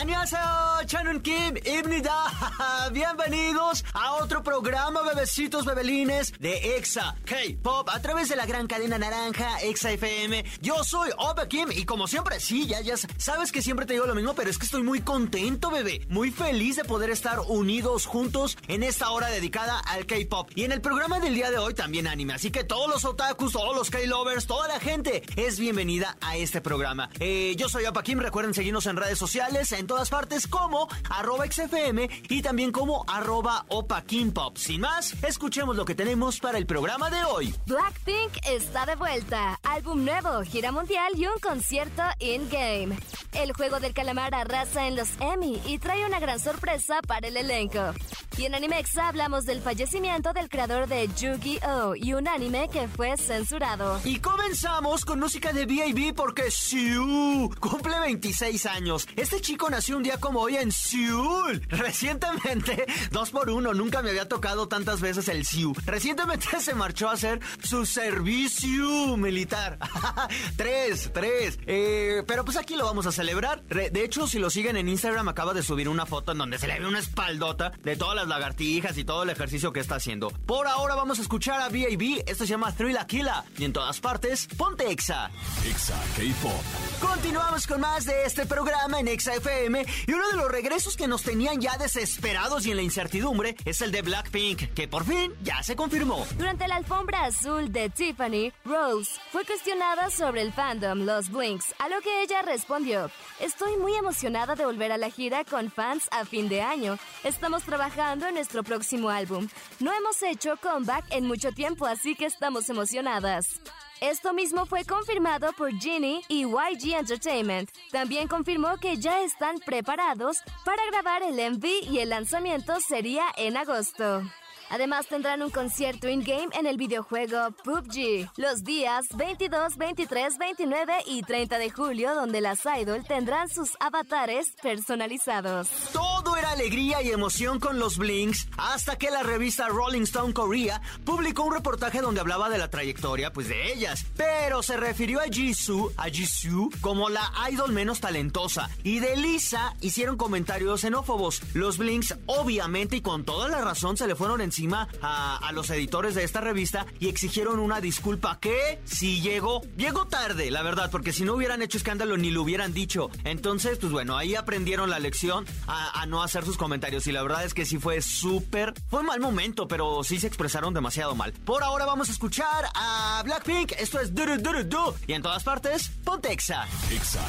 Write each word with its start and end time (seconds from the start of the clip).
Annyeonghaseyo, 0.00 0.86
Chanun 0.86 1.20
Kim, 1.20 1.56
Ibnida. 1.56 2.90
Bienvenidos 2.90 3.84
a 3.92 4.14
otro 4.14 4.42
programa, 4.42 5.02
bebecitos, 5.02 5.66
bebelines, 5.66 6.32
de 6.38 6.78
EXA 6.78 7.16
K-Pop 7.26 7.86
a 7.90 8.00
través 8.00 8.30
de 8.30 8.36
la 8.36 8.46
gran 8.46 8.66
cadena 8.66 8.98
naranja 8.98 9.60
EXA 9.60 9.92
FM. 9.92 10.42
Yo 10.62 10.84
soy 10.84 11.10
Opa 11.18 11.46
Kim 11.48 11.68
y 11.70 11.84
como 11.84 12.08
siempre, 12.08 12.40
sí, 12.40 12.66
ya, 12.66 12.80
ya 12.80 12.94
sabes 12.96 13.52
que 13.52 13.60
siempre 13.60 13.84
te 13.84 13.92
digo 13.92 14.06
lo 14.06 14.14
mismo, 14.14 14.32
pero 14.34 14.48
es 14.48 14.56
que 14.56 14.64
estoy 14.64 14.82
muy 14.82 15.02
contento, 15.02 15.70
bebé. 15.70 16.00
Muy 16.08 16.30
feliz 16.30 16.76
de 16.76 16.84
poder 16.84 17.10
estar 17.10 17.38
unidos 17.40 18.06
juntos 18.06 18.56
en 18.68 18.82
esta 18.82 19.10
hora 19.10 19.28
dedicada 19.28 19.80
al 19.80 20.06
K-Pop. 20.06 20.50
Y 20.54 20.64
en 20.64 20.72
el 20.72 20.80
programa 20.80 21.20
del 21.20 21.34
día 21.34 21.50
de 21.50 21.58
hoy 21.58 21.74
también 21.74 22.06
anime. 22.06 22.32
Así 22.32 22.50
que 22.50 22.64
todos 22.64 22.88
los 22.88 23.04
otakus, 23.04 23.52
todos 23.52 23.76
los 23.76 23.90
K-Lovers, 23.90 24.46
toda 24.46 24.66
la 24.66 24.80
gente 24.80 25.22
es 25.36 25.60
bienvenida 25.60 26.16
a 26.22 26.38
este 26.38 26.62
programa. 26.62 27.10
Eh, 27.18 27.54
yo 27.58 27.68
soy 27.68 27.84
Opa 27.84 28.02
Kim, 28.02 28.18
recuerden 28.18 28.54
seguirnos 28.54 28.86
en 28.86 28.96
redes 28.96 29.18
sociales, 29.18 29.72
en 29.72 29.89
todas 29.90 30.08
partes 30.08 30.46
como 30.46 30.86
arroba 31.08 31.46
XFM 31.50 32.08
y 32.28 32.42
también 32.42 32.70
como 32.70 33.04
arroba 33.08 33.64
Opa 33.66 34.04
Pop. 34.32 34.56
Sin 34.56 34.82
más, 34.82 35.16
escuchemos 35.24 35.74
lo 35.74 35.84
que 35.84 35.96
tenemos 35.96 36.38
para 36.38 36.58
el 36.58 36.66
programa 36.66 37.10
de 37.10 37.24
hoy. 37.24 37.52
Blackpink 37.66 38.46
está 38.46 38.86
de 38.86 38.94
vuelta. 38.94 39.58
Álbum 39.64 40.04
nuevo, 40.04 40.42
gira 40.42 40.70
mundial 40.70 41.12
y 41.16 41.26
un 41.26 41.40
concierto 41.40 42.04
in-game. 42.20 42.96
El 43.32 43.52
juego 43.52 43.80
del 43.80 43.92
calamar 43.92 44.32
arrasa 44.34 44.86
en 44.86 44.94
los 44.94 45.08
Emmy 45.18 45.60
y 45.66 45.78
trae 45.78 46.06
una 46.06 46.20
gran 46.20 46.38
sorpresa 46.38 47.00
para 47.06 47.26
el 47.26 47.36
elenco. 47.36 47.92
Y 48.36 48.44
en 48.44 48.54
Animexa 48.54 49.08
hablamos 49.08 49.44
del 49.44 49.60
fallecimiento 49.60 50.32
del 50.32 50.48
creador 50.48 50.86
de 50.88 51.08
Yu-Gi-Oh! 51.08 51.94
y 51.96 52.14
un 52.14 52.26
anime 52.28 52.68
que 52.72 52.88
fue 52.88 53.16
censurado. 53.16 54.00
Y 54.04 54.18
comenzamos 54.18 55.04
con 55.04 55.20
música 55.20 55.52
de 55.52 55.66
B.A.B. 55.66 56.14
porque 56.14 56.50
Siu 56.50 57.50
cumple 57.60 57.98
26 58.00 58.66
años. 58.66 59.06
Este 59.16 59.40
chico 59.40 59.68
nació 59.70 59.96
un 59.96 60.02
día 60.02 60.18
como 60.18 60.40
hoy 60.40 60.56
en 60.56 60.72
Seúl. 60.72 61.62
Recientemente, 61.68 62.86
dos 63.10 63.30
por 63.30 63.50
uno, 63.50 63.72
nunca 63.72 64.02
me 64.02 64.10
había 64.10 64.28
tocado 64.28 64.68
tantas 64.68 65.00
veces 65.00 65.28
el 65.28 65.46
Siu. 65.46 65.72
Recientemente 65.86 66.60
se 66.60 66.74
marchó 66.74 67.08
a 67.08 67.12
hacer 67.12 67.40
su 67.62 67.86
servicio 67.86 69.16
militar. 69.16 69.78
tres, 70.56 71.10
tres. 71.14 71.58
Eh, 71.66 72.22
pero 72.26 72.44
pues 72.44 72.56
aquí 72.56 72.76
lo 72.76 72.84
vamos 72.84 73.06
a 73.06 73.12
celebrar. 73.12 73.62
De 73.62 74.04
hecho, 74.04 74.26
si 74.26 74.38
lo 74.38 74.50
siguen 74.50 74.76
en 74.76 74.88
Instagram, 74.88 75.28
acaba 75.28 75.54
de 75.54 75.62
subir 75.62 75.88
una 75.88 76.06
foto 76.06 76.32
en 76.32 76.38
donde 76.38 76.58
se 76.58 76.66
le 76.66 76.80
ve 76.80 76.86
una 76.86 76.98
espaldota 76.98 77.72
de 77.82 77.96
todas 77.96 78.16
las 78.16 78.26
lagartijas 78.26 78.98
y 78.98 79.04
todo 79.04 79.22
el 79.22 79.30
ejercicio 79.30 79.72
que 79.72 79.80
está 79.80 79.96
haciendo. 79.96 80.30
Por 80.46 80.66
ahora 80.66 80.96
vamos 80.96 81.18
a 81.18 81.22
escuchar 81.22 81.60
a 81.60 81.68
B.A.B. 81.68 82.24
Esto 82.26 82.44
se 82.44 82.50
llama 82.50 82.74
Thrill 82.74 82.98
Aquila. 82.98 83.44
Y 83.56 83.64
en 83.64 83.72
todas 83.72 84.00
partes, 84.00 84.48
ponte 84.56 84.90
Exa. 84.90 85.30
Exa 85.68 85.98
K-Pop. 86.16 86.62
Continuamos 87.00 87.66
con 87.66 87.80
más 87.80 88.04
de 88.04 88.24
este 88.24 88.46
programa 88.46 88.98
en 88.98 89.08
Exa 89.08 89.34
FM. 89.34 89.59
Y 90.06 90.12
uno 90.12 90.28
de 90.28 90.36
los 90.36 90.50
regresos 90.50 90.96
que 90.96 91.06
nos 91.06 91.22
tenían 91.22 91.60
ya 91.60 91.76
desesperados 91.76 92.64
y 92.66 92.70
en 92.70 92.76
la 92.76 92.82
incertidumbre 92.82 93.56
es 93.64 93.82
el 93.82 93.92
de 93.92 94.02
Blackpink, 94.02 94.72
que 94.74 94.88
por 94.88 95.04
fin 95.04 95.34
ya 95.42 95.62
se 95.62 95.76
confirmó. 95.76 96.26
Durante 96.36 96.66
la 96.66 96.76
alfombra 96.76 97.24
azul 97.26 97.70
de 97.70 97.90
Tiffany, 97.90 98.52
Rose 98.64 99.10
fue 99.30 99.44
cuestionada 99.44 100.10
sobre 100.10 100.42
el 100.42 100.52
fandom 100.52 101.04
Los 101.04 101.30
Blinks, 101.30 101.74
a 101.78 101.88
lo 101.88 102.00
que 102.00 102.22
ella 102.22 102.42
respondió: 102.42 103.10
Estoy 103.38 103.76
muy 103.76 103.94
emocionada 103.94 104.54
de 104.54 104.64
volver 104.64 104.92
a 104.92 104.98
la 104.98 105.10
gira 105.10 105.44
con 105.44 105.70
fans 105.70 106.08
a 106.10 106.24
fin 106.24 106.48
de 106.48 106.62
año. 106.62 106.98
Estamos 107.24 107.62
trabajando 107.64 108.26
en 108.26 108.34
nuestro 108.34 108.62
próximo 108.62 109.10
álbum. 109.10 109.48
No 109.78 109.92
hemos 109.92 110.22
hecho 110.22 110.56
comeback 110.56 111.04
en 111.10 111.26
mucho 111.26 111.52
tiempo, 111.52 111.86
así 111.86 112.14
que 112.14 112.26
estamos 112.26 112.68
emocionadas. 112.70 113.60
Esto 114.00 114.32
mismo 114.32 114.64
fue 114.64 114.84
confirmado 114.86 115.52
por 115.52 115.72
Ginny 115.78 116.22
y 116.28 116.46
YG 116.46 116.94
Entertainment. 116.98 117.68
También 117.92 118.28
confirmó 118.28 118.78
que 118.78 118.96
ya 118.96 119.20
están 119.20 119.58
preparados 119.58 120.38
para 120.64 120.82
grabar 120.86 121.22
el 121.22 121.34
MV 121.34 121.64
y 121.90 121.98
el 121.98 122.08
lanzamiento 122.08 122.80
sería 122.80 123.24
en 123.36 123.58
agosto. 123.58 124.22
Además 124.70 125.06
tendrán 125.06 125.42
un 125.42 125.50
concierto 125.50 126.08
in-game 126.08 126.48
en 126.52 126.64
el 126.64 126.76
videojuego 126.76 127.50
PUBG 127.64 128.30
los 128.36 128.62
días 128.62 129.06
22, 129.16 129.76
23, 129.76 130.38
29 130.38 130.94
y 131.06 131.22
30 131.22 131.58
de 131.58 131.70
julio 131.70 132.14
donde 132.14 132.40
las 132.40 132.60
idol 132.64 133.04
tendrán 133.04 133.48
sus 133.48 133.76
avatares 133.80 134.52
personalizados. 134.62 135.68
Todo 135.92 136.36
alegría 136.52 137.02
y 137.02 137.10
emoción 137.10 137.60
con 137.60 137.78
los 137.78 137.98
Blinks 137.98 138.48
hasta 138.56 138.96
que 138.96 139.10
la 139.10 139.22
revista 139.22 139.68
Rolling 139.68 140.02
Stone 140.02 140.32
Korea 140.32 140.80
publicó 141.04 141.44
un 141.44 141.54
reportaje 141.54 142.00
donde 142.00 142.20
hablaba 142.20 142.48
de 142.48 142.58
la 142.58 142.68
trayectoria 142.68 143.32
pues 143.32 143.48
de 143.48 143.72
ellas, 143.72 144.06
pero 144.16 144.62
se 144.62 144.76
refirió 144.76 145.20
a 145.20 145.24
Jisoo, 145.24 145.92
a 145.96 146.08
Jisoo 146.08 146.70
como 146.80 147.08
la 147.08 147.30
idol 147.50 147.72
menos 147.72 148.00
talentosa 148.00 148.70
y 148.82 149.00
de 149.00 149.16
Lisa 149.16 149.74
hicieron 149.80 150.16
comentarios 150.16 150.80
xenófobos. 150.80 151.42
Los 151.54 151.78
Blinks 151.78 152.16
obviamente 152.26 152.96
y 152.96 153.00
con 153.00 153.24
toda 153.24 153.48
la 153.48 153.60
razón 153.60 153.96
se 153.96 154.06
le 154.06 154.14
fueron 154.14 154.40
encima 154.40 154.88
a, 155.02 155.50
los 155.52 155.70
editores 155.70 156.14
de 156.14 156.24
esta 156.24 156.40
revista 156.40 156.86
y 157.00 157.08
exigieron 157.08 157.58
una 157.58 157.80
disculpa 157.80 158.38
que 158.40 158.80
si 158.84 159.20
llegó, 159.20 159.62
llegó 159.76 160.06
tarde, 160.06 160.50
la 160.50 160.62
verdad, 160.62 160.90
porque 160.90 161.12
si 161.12 161.24
no 161.24 161.34
hubieran 161.34 161.62
hecho 161.62 161.78
escándalo 161.78 162.16
ni 162.16 162.30
lo 162.30 162.42
hubieran 162.42 162.72
dicho. 162.72 163.10
Entonces, 163.24 163.78
pues 163.78 163.92
bueno, 163.92 164.16
ahí 164.16 164.34
aprendieron 164.34 164.90
la 164.90 164.98
lección 164.98 165.44
a, 165.66 166.06
no 166.06 166.22
hacer 166.22 166.39
sus 166.44 166.56
comentarios 166.56 167.06
y 167.06 167.12
la 167.12 167.22
verdad 167.22 167.44
es 167.44 167.54
que 167.54 167.64
sí 167.64 167.78
fue 167.78 168.02
súper, 168.02 168.74
fue 168.88 169.02
mal 169.02 169.20
momento, 169.20 169.68
pero 169.68 170.02
sí 170.04 170.18
se 170.18 170.26
expresaron 170.26 170.74
demasiado 170.74 171.14
mal. 171.14 171.32
Por 171.32 171.62
ahora 171.62 171.86
vamos 171.86 172.08
a 172.08 172.12
escuchar 172.12 172.66
a 172.74 173.22
Blackpink, 173.24 173.72
esto 173.78 174.00
es 174.00 174.14
Duru 174.14 174.38
Duru 174.38 174.64
Du 174.64 174.94
y 175.06 175.12
en 175.12 175.22
todas 175.22 175.42
partes, 175.42 175.90
ponte 176.04 176.32
Exa. 176.32 176.66
Exa. 176.90 177.20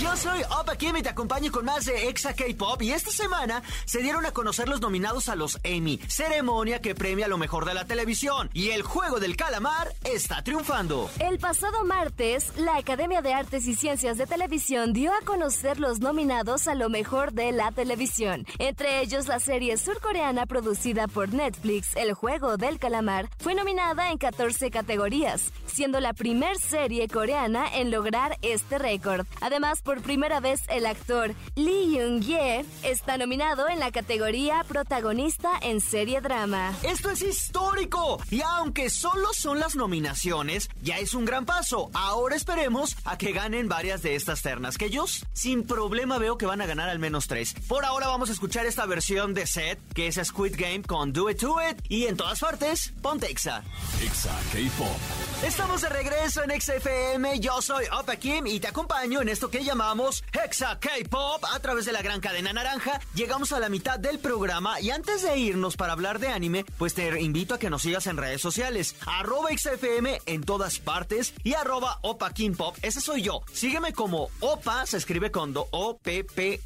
Yo 0.00 0.16
soy 0.16 0.42
Opa 0.60 0.76
Kim 0.76 0.96
y 0.96 1.02
te 1.02 1.08
acompaño 1.08 1.50
con 1.50 1.64
más 1.64 1.84
de 1.84 2.08
Exa 2.08 2.32
K-Pop 2.32 2.80
y 2.82 2.92
esta 2.92 3.10
semana 3.10 3.64
se 3.84 4.00
dieron 4.00 4.24
a 4.26 4.30
conocer 4.30 4.68
los 4.68 4.80
nominados 4.80 5.28
a 5.28 5.34
los 5.34 5.58
Emmy, 5.64 5.98
ceremonia 6.06 6.80
que 6.80 6.94
premia 6.94 7.26
lo 7.26 7.36
mejor 7.36 7.64
de 7.64 7.74
la 7.74 7.84
televisión 7.84 8.48
y 8.52 8.68
el 8.68 8.82
juego 8.82 9.18
del 9.18 9.34
calamar 9.36 9.92
está 10.04 10.44
triunfando. 10.44 11.10
El 11.18 11.40
pasado 11.40 11.84
martes, 11.84 12.52
la 12.56 12.76
Academia 12.76 13.22
de 13.22 13.34
Artes 13.34 13.66
y 13.66 13.74
Ciencias 13.74 14.18
de 14.18 14.28
Televisión 14.28 14.92
dio 14.92 15.12
a 15.12 15.24
conocer 15.24 15.80
los 15.80 15.98
nominados 15.98 16.68
a 16.68 16.76
lo 16.76 16.88
mejor 16.88 17.32
de 17.32 17.50
la 17.50 17.72
televisión, 17.72 18.46
entre 18.60 19.00
ellos 19.00 19.26
la 19.26 19.40
serie 19.40 19.76
surcoreana 19.78 20.46
producida 20.46 21.08
por 21.08 21.34
Netflix, 21.34 21.96
El 21.96 22.14
juego 22.14 22.56
del 22.56 22.78
calamar, 22.78 23.28
fue 23.38 23.56
nominada 23.56 24.12
en 24.12 24.18
14 24.18 24.70
categorías, 24.70 25.50
siendo 25.66 25.98
la 25.98 26.12
primer 26.12 26.56
serie 26.58 27.08
coreana 27.08 27.66
en 27.74 27.90
lograr 27.90 28.38
este 28.42 28.78
récord. 28.78 29.26
Además, 29.40 29.82
por 29.88 30.02
primera 30.02 30.38
vez 30.38 30.60
el 30.68 30.84
actor 30.84 31.34
Lee 31.54 31.96
Young-ye 31.96 32.62
está 32.82 33.16
nominado 33.16 33.70
en 33.70 33.78
la 33.78 33.90
categoría 33.90 34.62
protagonista 34.68 35.48
en 35.62 35.80
serie 35.80 36.20
drama. 36.20 36.74
Esto 36.82 37.08
es 37.08 37.22
histórico 37.22 38.20
y 38.30 38.42
aunque 38.42 38.90
solo 38.90 39.32
son 39.32 39.58
las 39.58 39.76
nominaciones, 39.76 40.68
ya 40.82 40.98
es 40.98 41.14
un 41.14 41.24
gran 41.24 41.46
paso. 41.46 41.90
Ahora 41.94 42.36
esperemos 42.36 42.98
a 43.06 43.16
que 43.16 43.32
ganen 43.32 43.66
varias 43.66 44.02
de 44.02 44.14
estas 44.14 44.42
ternas, 44.42 44.76
que 44.76 44.84
ellos 44.84 45.24
sin 45.32 45.66
problema 45.66 46.18
veo 46.18 46.36
que 46.36 46.44
van 46.44 46.60
a 46.60 46.66
ganar 46.66 46.90
al 46.90 46.98
menos 46.98 47.26
tres. 47.26 47.54
Por 47.66 47.86
ahora 47.86 48.08
vamos 48.08 48.28
a 48.28 48.34
escuchar 48.34 48.66
esta 48.66 48.84
versión 48.84 49.32
de 49.32 49.46
set, 49.46 49.78
que 49.94 50.08
es 50.08 50.20
Squid 50.22 50.56
Game 50.58 50.82
con 50.82 51.14
Do 51.14 51.30
It 51.30 51.40
To 51.40 51.56
It 51.66 51.80
y 51.88 52.04
en 52.08 52.18
todas 52.18 52.40
partes, 52.40 52.92
ponte 53.00 53.30
Exa. 53.30 53.62
Exa 54.04 54.38
K-Pop. 54.52 55.46
Estamos 55.46 55.80
de 55.80 55.88
regreso 55.88 56.42
en 56.42 56.60
XFM, 56.60 57.40
yo 57.40 57.62
soy 57.62 57.86
Opa 57.98 58.16
Kim 58.16 58.46
y 58.48 58.60
te 58.60 58.68
acompaño 58.68 59.22
en 59.22 59.30
esto 59.30 59.48
que 59.48 59.64
llama 59.64 59.77
llamamos 59.78 60.24
Hexa 60.32 60.80
K-Pop 60.80 61.44
a 61.54 61.60
través 61.60 61.84
de 61.84 61.92
la 61.92 62.02
gran 62.02 62.20
cadena 62.20 62.52
naranja. 62.52 63.00
Llegamos 63.14 63.52
a 63.52 63.60
la 63.60 63.68
mitad 63.68 63.96
del 63.96 64.18
programa 64.18 64.80
y 64.80 64.90
antes 64.90 65.22
de 65.22 65.38
irnos 65.38 65.76
para 65.76 65.92
hablar 65.92 66.18
de 66.18 66.26
anime, 66.26 66.64
pues 66.78 66.94
te 66.94 67.20
invito 67.20 67.54
a 67.54 67.60
que 67.60 67.70
nos 67.70 67.82
sigas 67.82 68.08
en 68.08 68.16
redes 68.16 68.40
sociales. 68.40 68.96
Arroba 69.06 69.50
XFM 69.56 70.20
en 70.26 70.42
todas 70.42 70.80
partes 70.80 71.32
y 71.44 71.54
arroba 71.54 72.00
Opa 72.02 72.32
Kim 72.32 72.56
Pop. 72.56 72.76
Ese 72.82 73.00
soy 73.00 73.22
yo. 73.22 73.42
Sígueme 73.52 73.92
como 73.92 74.30
Opa, 74.40 74.84
se 74.84 74.96
escribe 74.96 75.30
con 75.30 75.52
do 75.52 75.68
O-P-P-A-K-I-M. 75.70 76.58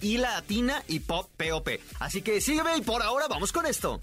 Y 0.00 0.18
latina 0.18 0.84
y 0.86 1.00
pop 1.00 1.28
P-O-P. 1.36 1.80
Así 1.98 2.22
que 2.22 2.40
sígueme 2.40 2.76
y 2.76 2.82
por 2.82 3.02
ahora 3.02 3.26
vamos 3.26 3.50
con 3.50 3.66
esto. 3.66 3.98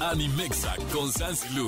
Animexa 0.00 0.76
con 0.92 1.10
Sansilu. 1.10 1.66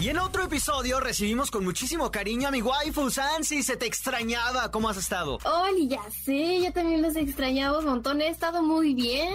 Y 0.00 0.08
en 0.08 0.18
otro 0.18 0.44
episodio 0.44 0.98
recibimos 0.98 1.50
con 1.50 1.62
muchísimo 1.62 2.10
cariño 2.10 2.48
a 2.48 2.50
mi 2.50 2.62
waifu 2.62 3.10
Sansi, 3.10 3.62
se 3.62 3.76
te 3.76 3.84
extrañaba, 3.84 4.70
¿cómo 4.70 4.88
has 4.88 4.96
estado? 4.96 5.36
Oli, 5.44 5.88
ya 5.88 6.00
sé, 6.24 6.62
yo 6.62 6.72
también 6.72 7.02
los 7.02 7.16
extrañaba 7.16 7.80
un 7.80 7.84
montón, 7.84 8.22
he 8.22 8.28
estado 8.28 8.62
muy 8.62 8.94
bien, 8.94 9.34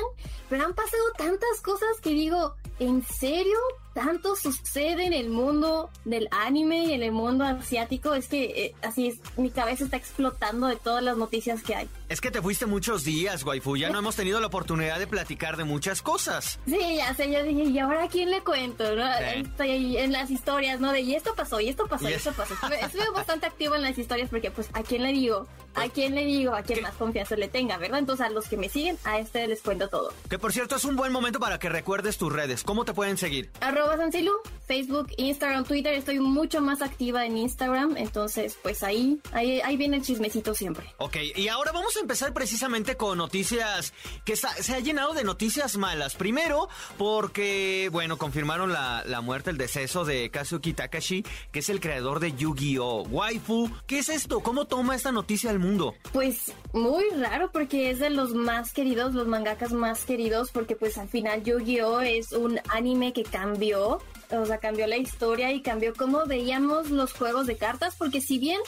pero 0.49 0.65
han 0.65 0.73
pasado 0.73 1.03
tantas 1.19 1.61
cosas 1.61 2.01
que 2.01 2.09
digo, 2.09 2.55
¿en 2.79 3.03
serio? 3.03 3.59
Tanto 3.95 4.35
sucede 4.35 5.05
en 5.05 5.13
el 5.13 5.29
mundo 5.29 5.89
del 6.03 6.27
anime 6.29 6.83
y 6.83 6.93
en 6.93 7.01
el 7.01 7.13
mundo 7.13 7.45
asiático, 7.45 8.13
es 8.13 8.27
que 8.27 8.43
eh, 8.43 8.75
así 8.83 9.07
es, 9.07 9.19
mi 9.37 9.49
cabeza 9.49 9.85
está 9.85 9.95
explotando 9.95 10.67
de 10.67 10.75
todas 10.75 11.01
las 11.01 11.15
noticias 11.15 11.63
que 11.63 11.75
hay. 11.75 11.89
Es 12.09 12.19
que 12.19 12.29
te 12.29 12.41
fuiste 12.41 12.65
muchos 12.65 13.05
días, 13.05 13.43
waifu, 13.43 13.77
ya 13.77 13.89
no 13.89 13.99
hemos 13.99 14.17
tenido 14.17 14.41
la 14.41 14.47
oportunidad 14.47 14.99
de 14.99 15.07
platicar 15.07 15.55
de 15.55 15.63
muchas 15.63 16.01
cosas. 16.01 16.59
Sí, 16.65 16.97
ya 16.97 17.13
sé, 17.15 17.31
yo 17.31 17.41
dije, 17.43 17.63
¿y 17.63 17.79
ahora 17.79 18.03
a 18.03 18.07
quién 18.09 18.31
le 18.31 18.41
cuento? 18.43 18.83
¿no? 18.95 19.07
Estoy 19.13 19.71
ahí 19.71 19.97
en 19.97 20.11
las 20.11 20.29
historias, 20.29 20.81
¿no? 20.81 20.91
De, 20.91 20.99
y 20.99 21.15
esto 21.15 21.33
pasó, 21.33 21.61
y 21.61 21.69
esto 21.69 21.87
pasó, 21.87 22.09
y, 22.09 22.13
esto 22.13 22.33
pasó. 22.33 22.53
Estuve, 22.81 23.09
bastante 23.11 23.45
activo 23.45 23.75
en 23.75 23.81
las 23.81 23.97
historias 23.97 24.29
porque, 24.29 24.51
pues, 24.51 24.69
¿a 24.73 24.83
quién 24.83 25.03
le 25.03 25.13
digo? 25.13 25.47
¿A 25.73 25.81
pues, 25.81 25.91
quién 25.93 26.15
le 26.15 26.25
digo? 26.25 26.53
¿A 26.53 26.63
quién 26.63 26.81
más 26.81 26.95
confianza 26.95 27.37
le 27.37 27.47
tenga, 27.47 27.77
verdad? 27.77 27.99
Entonces, 27.99 28.25
a 28.25 28.29
los 28.29 28.49
que 28.49 28.57
me 28.57 28.67
siguen, 28.67 28.97
a 29.05 29.19
este 29.19 29.47
les 29.47 29.61
cuento 29.61 29.87
todo. 29.87 30.11
Que, 30.29 30.37
por 30.37 30.51
cierto, 30.51 30.75
es 30.75 30.83
un 30.83 30.97
buen 30.97 31.13
momento 31.13 31.39
para 31.39 31.59
que 31.59 31.69
recuerdes 31.69 32.17
tus 32.17 32.31
redes. 32.31 32.63
¿Cómo 32.63 32.83
te 32.83 32.93
pueden 32.93 33.17
seguir? 33.17 33.51
Arroba 33.61 33.84
Sancilu, 33.97 34.31
Facebook, 34.67 35.07
Instagram, 35.17 35.65
Twitter. 35.65 35.93
Estoy 35.93 36.19
mucho 36.19 36.61
más 36.61 36.81
activa 36.81 37.25
en 37.25 37.37
Instagram, 37.37 37.97
entonces, 37.97 38.57
pues, 38.61 38.83
ahí, 38.83 39.19
ahí, 39.31 39.61
ahí 39.61 39.77
viene 39.77 39.97
el 39.97 40.03
chismecito 40.03 40.53
siempre. 40.53 40.85
Ok, 40.97 41.17
y 41.35 41.47
ahora 41.47 41.71
vamos 41.71 41.95
a 41.97 41.99
empezar 41.99 42.33
precisamente 42.33 42.95
con 42.95 43.17
noticias 43.17 43.93
que 44.25 44.35
se 44.35 44.73
ha 44.73 44.79
llenado 44.79 45.13
de 45.13 45.23
noticias 45.23 45.77
malas. 45.77 46.15
Primero, 46.15 46.67
porque, 46.97 47.89
bueno, 47.91 48.17
confirmaron 48.17 48.71
la, 48.71 49.03
la 49.05 49.21
muerte, 49.21 49.51
el 49.51 49.57
deceso 49.57 50.05
de 50.05 50.29
Kazuki 50.29 50.73
Takashi, 50.73 51.23
que 51.51 51.59
es 51.59 51.69
el 51.69 51.79
creador 51.79 52.19
de 52.19 52.33
Yu-Gi-Oh! 52.33 53.03
Waifu, 53.03 53.69
¿qué 53.87 53.99
es 53.99 54.09
esto? 54.09 54.41
¿Cómo 54.41 54.65
toma 54.65 54.95
esta 54.95 55.11
noticia 55.11 55.51
el 55.51 55.59
mundo? 55.59 55.95
Pues 56.11 56.53
muy 56.73 57.05
raro 57.17 57.51
porque 57.51 57.91
es 57.91 57.99
de 57.99 58.09
los 58.09 58.33
más 58.33 58.73
queridos, 58.73 59.13
los 59.13 59.27
mangakas 59.27 59.73
más 59.73 60.05
queridos, 60.05 60.51
porque 60.51 60.75
pues 60.75 60.97
al 60.97 61.09
final 61.09 61.43
Yu-Gi-Oh! 61.43 62.01
es 62.01 62.31
un 62.31 62.59
anime 62.69 63.13
que 63.13 63.23
cambió 63.23 63.74
o 63.75 64.45
sea, 64.45 64.57
cambió 64.59 64.87
la 64.87 64.97
historia 64.97 65.51
y 65.51 65.61
cambió 65.61 65.93
cómo 65.93 66.25
veíamos 66.25 66.89
los 66.89 67.13
juegos 67.13 67.47
de 67.47 67.57
cartas, 67.57 67.95
porque 67.97 68.21
si 68.21 68.39
bien 68.39 68.59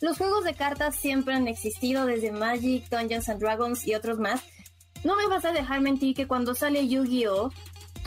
los 0.00 0.18
juegos 0.18 0.44
de 0.44 0.54
cartas 0.54 0.96
siempre 0.96 1.34
han 1.34 1.48
existido 1.48 2.06
desde 2.06 2.32
Magic, 2.32 2.88
Dungeons 2.90 3.28
and 3.28 3.40
Dragons 3.40 3.86
y 3.86 3.94
otros 3.94 4.18
más. 4.18 4.42
No 5.04 5.16
me 5.16 5.26
vas 5.26 5.44
a 5.44 5.52
dejar 5.52 5.80
mentir 5.80 6.14
que 6.14 6.26
cuando 6.26 6.54
sale 6.54 6.88
Yu-Gi-Oh! 6.88 7.50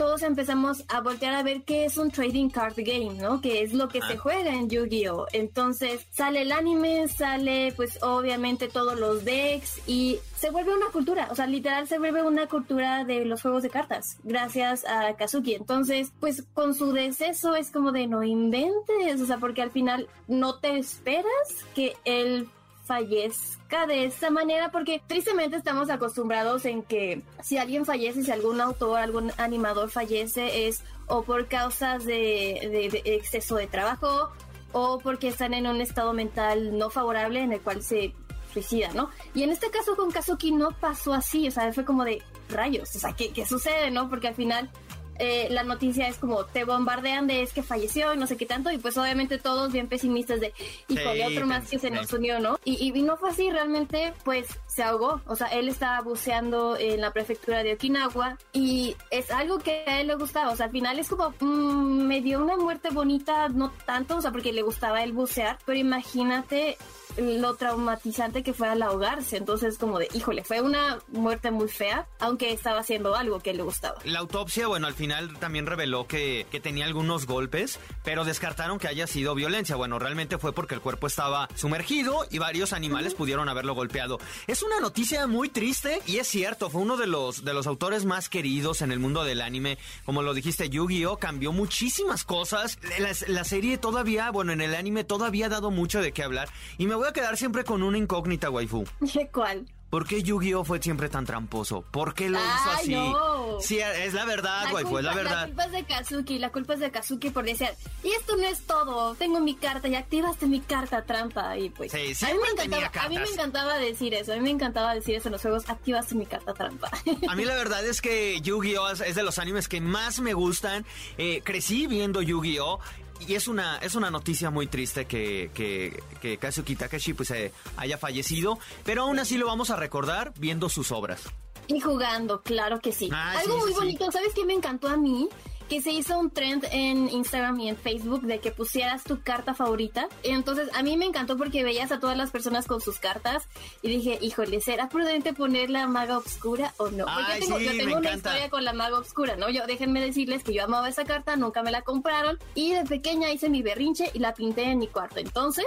Todos 0.00 0.22
empezamos 0.22 0.82
a 0.88 1.02
voltear 1.02 1.34
a 1.34 1.42
ver 1.42 1.62
qué 1.62 1.84
es 1.84 1.98
un 1.98 2.10
trading 2.10 2.48
card 2.48 2.72
game, 2.78 3.20
¿no? 3.20 3.42
Que 3.42 3.60
es 3.60 3.74
lo 3.74 3.90
que 3.90 4.00
se 4.00 4.16
juega 4.16 4.54
en 4.54 4.70
Yu-Gi-Oh! 4.70 5.26
Entonces 5.34 6.06
sale 6.10 6.40
el 6.40 6.52
anime, 6.52 7.06
sale 7.06 7.74
pues 7.76 8.02
obviamente 8.02 8.68
todos 8.68 8.98
los 8.98 9.26
decks 9.26 9.82
y 9.86 10.18
se 10.38 10.48
vuelve 10.48 10.74
una 10.74 10.86
cultura, 10.86 11.28
o 11.30 11.34
sea, 11.34 11.46
literal 11.46 11.86
se 11.86 11.98
vuelve 11.98 12.22
una 12.22 12.46
cultura 12.46 13.04
de 13.04 13.26
los 13.26 13.42
juegos 13.42 13.62
de 13.62 13.68
cartas, 13.68 14.16
gracias 14.24 14.86
a 14.86 15.14
Kazuki. 15.16 15.52
Entonces, 15.52 16.12
pues 16.18 16.44
con 16.54 16.72
su 16.72 16.92
deceso 16.92 17.54
es 17.54 17.70
como 17.70 17.92
de 17.92 18.06
no 18.06 18.22
inventes, 18.22 19.20
o 19.20 19.26
sea, 19.26 19.36
porque 19.36 19.60
al 19.60 19.70
final 19.70 20.08
no 20.28 20.60
te 20.60 20.78
esperas 20.78 21.26
que 21.74 21.94
él 22.06 22.48
fallezca 22.84 23.86
de 23.86 24.04
esta 24.04 24.30
manera 24.30 24.70
porque 24.70 25.00
tristemente 25.06 25.56
estamos 25.56 25.90
acostumbrados 25.90 26.64
en 26.64 26.82
que 26.82 27.22
si 27.42 27.58
alguien 27.58 27.84
fallece, 27.84 28.24
si 28.24 28.30
algún 28.30 28.60
autor, 28.60 28.98
algún 28.98 29.32
animador 29.36 29.90
fallece 29.90 30.66
es 30.66 30.82
o 31.06 31.22
por 31.22 31.46
causas 31.48 32.04
de, 32.04 32.90
de 32.92 33.02
exceso 33.14 33.56
de 33.56 33.66
trabajo 33.66 34.30
o 34.72 34.98
porque 34.98 35.28
están 35.28 35.54
en 35.54 35.66
un 35.66 35.80
estado 35.80 36.12
mental 36.12 36.76
no 36.78 36.90
favorable 36.90 37.40
en 37.40 37.52
el 37.52 37.60
cual 37.60 37.82
se 37.82 38.14
suicida, 38.52 38.92
¿no? 38.94 39.10
Y 39.34 39.42
en 39.42 39.50
este 39.50 39.70
caso 39.70 39.96
con 39.96 40.10
Kazuki 40.10 40.52
no 40.52 40.72
pasó 40.72 41.12
así, 41.12 41.48
o 41.48 41.50
sea, 41.50 41.72
fue 41.72 41.84
como 41.84 42.04
de 42.04 42.22
rayos, 42.48 42.94
o 42.96 42.98
sea, 42.98 43.12
¿qué, 43.12 43.32
qué 43.32 43.46
sucede, 43.46 43.90
no? 43.90 44.08
Porque 44.08 44.28
al 44.28 44.34
final 44.34 44.70
eh, 45.20 45.48
la 45.50 45.62
noticia 45.62 46.08
es 46.08 46.16
como 46.16 46.44
te 46.44 46.64
bombardean 46.64 47.26
de 47.26 47.42
es 47.42 47.52
que 47.52 47.62
falleció 47.62 48.14
y 48.14 48.16
no 48.16 48.26
sé 48.26 48.36
qué 48.36 48.46
tanto, 48.46 48.70
y 48.70 48.78
pues 48.78 48.96
obviamente 48.96 49.38
todos 49.38 49.72
bien 49.72 49.88
pesimistas 49.88 50.40
de, 50.40 50.52
y 50.88 50.96
sí, 50.96 51.02
otro 51.26 51.46
más 51.46 51.68
que 51.68 51.78
se 51.78 51.90
nos 51.90 52.12
unió, 52.12 52.40
¿no? 52.40 52.58
Y, 52.64 52.90
y, 52.96 53.02
no 53.02 53.16
fue 53.16 53.30
así, 53.30 53.50
realmente, 53.50 54.12
pues 54.24 54.46
se 54.66 54.82
ahogó, 54.82 55.20
o 55.26 55.36
sea, 55.36 55.48
él 55.48 55.68
estaba 55.68 56.00
buceando 56.00 56.76
en 56.76 57.00
la 57.00 57.12
prefectura 57.12 57.62
de 57.62 57.74
Okinawa 57.74 58.38
y 58.52 58.96
es 59.10 59.30
algo 59.30 59.58
que 59.58 59.84
a 59.86 60.00
él 60.00 60.08
le 60.08 60.14
gustaba, 60.16 60.50
o 60.50 60.56
sea, 60.56 60.66
al 60.66 60.72
final 60.72 60.98
es 60.98 61.08
como, 61.08 61.34
mmm, 61.40 62.06
me 62.06 62.20
dio 62.20 62.42
una 62.42 62.56
muerte 62.56 62.90
bonita, 62.90 63.48
no 63.48 63.70
tanto, 63.84 64.16
o 64.16 64.22
sea, 64.22 64.32
porque 64.32 64.52
le 64.52 64.62
gustaba 64.62 65.02
el 65.02 65.12
bucear, 65.12 65.58
pero 65.64 65.78
imagínate 65.78 66.78
lo 67.18 67.54
traumatizante 67.54 68.42
que 68.42 68.52
fue 68.52 68.68
al 68.68 68.82
ahogarse. 68.82 69.36
Entonces, 69.36 69.78
como 69.78 69.98
de, 69.98 70.08
híjole, 70.14 70.44
fue 70.44 70.60
una 70.60 70.98
muerte 71.08 71.50
muy 71.50 71.68
fea, 71.68 72.06
aunque 72.18 72.52
estaba 72.52 72.80
haciendo 72.80 73.14
algo 73.14 73.40
que 73.40 73.54
le 73.54 73.62
gustaba. 73.62 73.98
La 74.04 74.20
autopsia, 74.20 74.66
bueno, 74.66 74.86
al 74.86 74.94
final 74.94 75.38
también 75.38 75.66
reveló 75.66 76.06
que, 76.06 76.46
tenía 76.62 76.84
algunos 76.84 77.26
golpes, 77.26 77.78
pero 78.04 78.24
descartaron 78.24 78.78
que 78.78 78.88
haya 78.88 79.06
sido 79.06 79.34
violencia. 79.34 79.76
Bueno, 79.76 79.98
realmente 79.98 80.36
fue 80.36 80.52
porque 80.52 80.74
el 80.74 80.80
cuerpo 80.80 81.06
estaba 81.06 81.48
sumergido 81.54 82.26
y 82.30 82.38
varios 82.38 82.72
animales 82.74 83.14
pudieron 83.14 83.48
haberlo 83.48 83.74
golpeado. 83.74 84.18
Es 84.46 84.62
una 84.62 84.78
noticia 84.78 85.26
muy 85.26 85.48
triste 85.48 86.02
y 86.06 86.18
es 86.18 86.28
cierto, 86.28 86.68
fue 86.68 86.82
uno 86.82 86.96
de 86.96 87.06
los, 87.06 87.44
de 87.44 87.54
los 87.54 87.66
autores 87.66 88.04
más 88.04 88.28
queridos 88.28 88.82
en 88.82 88.92
el 88.92 88.98
mundo 88.98 89.24
del 89.24 89.40
anime. 89.40 89.78
Como 90.04 90.22
lo 90.22 90.34
dijiste, 90.34 90.68
Yu-Gi-Oh! 90.68 91.16
cambió 91.18 91.52
muchísimas 91.52 92.24
cosas. 92.24 92.78
La, 92.98 93.12
la 93.28 93.44
serie 93.44 93.78
todavía, 93.78 94.30
bueno, 94.30 94.52
en 94.52 94.60
el 94.60 94.74
anime 94.74 95.04
todavía 95.04 95.46
ha 95.46 95.50
dado 95.50 95.70
mucho 95.70 96.02
de 96.02 96.12
qué 96.12 96.22
hablar. 96.22 96.48
Y 96.76 96.86
me 96.86 96.94
voy 97.00 97.08
a 97.08 97.12
quedar 97.12 97.36
siempre 97.38 97.64
con 97.64 97.82
una 97.82 97.96
incógnita, 97.96 98.50
waifu. 98.50 98.84
¿Cuál? 99.32 99.66
¿Por 99.88 100.06
qué 100.06 100.22
Yu-Gi-Oh 100.22 100.64
fue 100.64 100.80
siempre 100.80 101.08
tan 101.08 101.24
tramposo? 101.24 101.82
¿Por 101.90 102.14
qué 102.14 102.28
lo 102.28 102.38
hizo 102.38 102.70
así? 102.70 102.94
No. 102.94 103.58
Sí, 103.60 103.78
es 103.78 104.12
la 104.12 104.24
verdad, 104.26 104.70
waifu, 104.72 104.98
es 104.98 105.04
la 105.04 105.14
verdad. 105.14 105.40
La 105.40 105.46
culpa 105.46 105.64
es 105.64 105.72
de 105.72 105.84
Kazuki, 105.84 106.38
la 106.38 106.50
culpa 106.50 106.74
es 106.74 106.80
de 106.80 106.90
Kazuki 106.90 107.30
por 107.30 107.44
decir, 107.44 107.70
y 108.04 108.08
esto 108.10 108.36
no 108.36 108.46
es 108.46 108.60
todo, 108.66 109.14
tengo 109.14 109.40
mi 109.40 109.54
carta 109.54 109.88
y 109.88 109.94
activaste 109.94 110.46
mi 110.46 110.60
carta 110.60 111.02
trampa 111.02 111.56
y 111.56 111.70
pues... 111.70 111.90
Sí, 111.90 112.14
sí, 112.14 112.26
a, 112.26 112.28
mí 112.28 112.34
me 112.40 112.50
encantaba, 112.50 113.04
a 113.04 113.08
mí 113.08 113.18
me 113.18 113.28
encantaba 113.28 113.78
decir 113.78 114.12
eso, 114.14 114.32
a 114.32 114.36
mí 114.36 114.42
me 114.42 114.50
encantaba 114.50 114.94
decir 114.94 115.16
eso 115.16 115.28
en 115.28 115.32
los 115.32 115.42
juegos, 115.42 115.68
activaste 115.68 116.14
mi 116.14 116.26
carta 116.26 116.52
trampa. 116.52 116.90
A 117.28 117.34
mí 117.34 117.44
la 117.46 117.56
verdad 117.56 117.84
es 117.84 118.02
que 118.02 118.40
Yu-Gi-Oh 118.42 118.90
es 118.90 119.14
de 119.14 119.22
los 119.22 119.38
animes 119.38 119.68
que 119.68 119.80
más 119.80 120.20
me 120.20 120.34
gustan, 120.34 120.84
eh, 121.16 121.40
crecí 121.42 121.86
viendo 121.86 122.20
Yu-Gi-Oh 122.20 122.78
y 123.26 123.34
es 123.34 123.48
una, 123.48 123.76
es 123.78 123.94
una 123.94 124.10
noticia 124.10 124.50
muy 124.50 124.66
triste 124.66 125.06
que, 125.06 125.50
que, 125.54 126.02
que 126.20 126.38
Kazuki 126.38 126.76
Takeshi 126.76 127.14
pues, 127.14 127.30
eh, 127.30 127.52
haya 127.76 127.98
fallecido, 127.98 128.58
pero 128.84 129.02
aún 129.02 129.18
así 129.18 129.36
lo 129.36 129.46
vamos 129.46 129.70
a 129.70 129.76
recordar 129.76 130.32
viendo 130.38 130.68
sus 130.68 130.92
obras. 130.92 131.22
Y 131.66 131.80
jugando, 131.80 132.42
claro 132.42 132.80
que 132.80 132.92
sí. 132.92 133.08
Ah, 133.12 133.38
Algo 133.38 133.58
muy 133.58 133.72
bonito, 133.72 134.10
¿sabes 134.10 134.32
qué 134.34 134.44
me 134.44 134.54
encantó 134.54 134.88
a 134.88 134.96
mí? 134.96 135.28
Que 135.70 135.80
se 135.80 135.92
hizo 135.92 136.18
un 136.18 136.30
trend 136.30 136.66
en 136.72 137.08
Instagram 137.08 137.60
y 137.60 137.68
en 137.68 137.76
Facebook 137.76 138.22
de 138.22 138.40
que 138.40 138.50
pusieras 138.50 139.04
tu 139.04 139.22
carta 139.22 139.54
favorita. 139.54 140.08
Entonces 140.24 140.68
a 140.74 140.82
mí 140.82 140.96
me 140.96 141.04
encantó 141.04 141.36
porque 141.36 141.62
veías 141.62 141.92
a 141.92 142.00
todas 142.00 142.16
las 142.16 142.32
personas 142.32 142.66
con 142.66 142.80
sus 142.80 142.98
cartas 142.98 143.48
y 143.80 143.88
dije, 143.88 144.18
híjole, 144.20 144.60
¿será 144.60 144.88
prudente 144.88 145.32
poner 145.32 145.70
la 145.70 145.86
maga 145.86 146.18
oscura 146.18 146.74
o 146.78 146.90
no? 146.90 147.06
Porque 147.06 147.38
tengo, 147.38 147.60
yo 147.60 147.70
tengo 147.70 147.98
una 147.98 148.12
historia 148.12 148.50
con 148.50 148.64
la 148.64 148.72
maga 148.72 148.98
oscura, 148.98 149.36
¿no? 149.36 149.48
Yo 149.48 149.64
déjenme 149.68 150.00
decirles 150.00 150.42
que 150.42 150.52
yo 150.52 150.64
amaba 150.64 150.88
esa 150.88 151.04
carta, 151.04 151.36
nunca 151.36 151.62
me 151.62 151.70
la 151.70 151.82
compraron 151.82 152.36
y 152.56 152.74
de 152.74 152.84
pequeña 152.84 153.30
hice 153.30 153.48
mi 153.48 153.62
berrinche 153.62 154.10
y 154.12 154.18
la 154.18 154.34
pinté 154.34 154.64
en 154.64 154.80
mi 154.80 154.88
cuarto. 154.88 155.20
Entonces, 155.20 155.66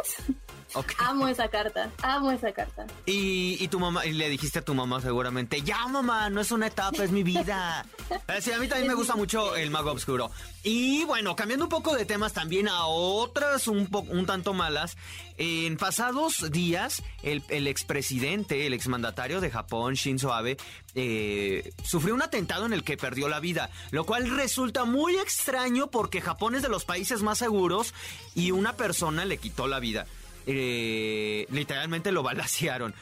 Amo 0.97 1.27
esa 1.27 1.47
carta, 1.47 1.91
amo 2.01 2.31
esa 2.31 2.51
carta. 2.51 2.85
Y, 3.05 3.67
tu 3.67 3.79
mamá, 3.79 4.05
y 4.05 4.13
le 4.13 4.29
dijiste 4.29 4.59
a 4.59 4.61
tu 4.61 4.73
mamá 4.73 5.01
seguramente, 5.01 5.61
ya 5.61 5.87
mamá, 5.87 6.29
no 6.29 6.41
es 6.41 6.51
una 6.51 6.67
etapa, 6.67 7.03
es 7.03 7.11
mi 7.11 7.23
vida. 7.23 7.85
Eh, 8.27 8.41
sí, 8.41 8.51
a 8.51 8.59
mí 8.59 8.67
también 8.67 8.87
me 8.87 8.93
gusta 8.95 9.15
mucho 9.15 9.55
el 9.55 9.69
mago 9.69 9.91
oscuro. 9.91 10.31
Y 10.63 11.03
bueno, 11.05 11.35
cambiando 11.35 11.65
un 11.65 11.69
poco 11.69 11.95
de 11.95 12.05
temas 12.05 12.33
también 12.33 12.67
a 12.67 12.85
otras 12.85 13.67
un, 13.67 13.87
un 14.09 14.25
tanto 14.25 14.53
malas. 14.53 14.97
En 15.37 15.77
pasados 15.77 16.51
días, 16.51 17.03
el, 17.23 17.43
el 17.49 17.67
expresidente, 17.67 18.67
el 18.67 18.73
exmandatario 18.73 19.41
de 19.41 19.49
Japón, 19.49 19.95
Shinzo 19.95 20.33
Abe, 20.33 20.57
eh, 20.95 21.73
sufrió 21.83 22.13
un 22.13 22.21
atentado 22.21 22.65
en 22.65 22.73
el 22.73 22.83
que 22.83 22.97
perdió 22.97 23.27
la 23.27 23.39
vida, 23.39 23.69
lo 23.91 24.05
cual 24.05 24.29
resulta 24.29 24.85
muy 24.85 25.15
extraño 25.15 25.87
porque 25.87 26.21
Japón 26.21 26.55
es 26.55 26.61
de 26.61 26.69
los 26.69 26.85
países 26.85 27.23
más 27.23 27.39
seguros 27.39 27.93
y 28.35 28.51
una 28.51 28.73
persona 28.73 29.25
le 29.25 29.37
quitó 29.37 29.67
la 29.67 29.79
vida. 29.79 30.05
Eh, 30.45 31.45
literalmente 31.51 32.11
lo 32.11 32.23
balasearon. 32.23 32.93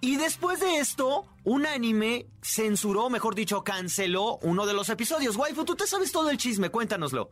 Y 0.00 0.16
después 0.16 0.60
de 0.60 0.76
esto, 0.80 1.26
un 1.44 1.64
anime 1.64 2.26
censuró, 2.42 3.08
mejor 3.08 3.34
dicho, 3.34 3.64
canceló 3.64 4.38
uno 4.42 4.66
de 4.66 4.74
los 4.74 4.90
episodios. 4.90 5.36
Waifu, 5.36 5.64
tú 5.64 5.76
te 5.76 5.86
sabes 5.86 6.12
todo 6.12 6.28
el 6.28 6.36
chisme, 6.36 6.68
cuéntanoslo. 6.68 7.30